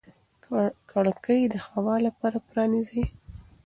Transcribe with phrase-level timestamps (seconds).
[0.91, 3.03] کړکۍ د هوا لپاره پرانیزئ.